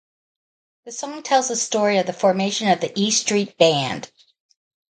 [0.85, 4.11] The song tells the story of the formation of the E Street Band.